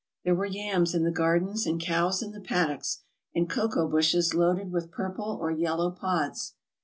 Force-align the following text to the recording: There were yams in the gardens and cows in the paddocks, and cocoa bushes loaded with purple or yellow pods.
There 0.23 0.33
were 0.33 0.47
yams 0.47 0.95
in 0.95 1.03
the 1.03 1.11
gardens 1.11 1.67
and 1.67 1.79
cows 1.79 2.23
in 2.23 2.31
the 2.31 2.41
paddocks, 2.41 3.03
and 3.35 3.47
cocoa 3.47 3.87
bushes 3.87 4.33
loaded 4.33 4.71
with 4.71 4.89
purple 4.89 5.37
or 5.39 5.51
yellow 5.51 5.91
pods. 5.91 6.55